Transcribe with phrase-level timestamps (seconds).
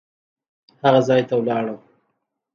[0.83, 1.79] هغه ځای ته لاړم.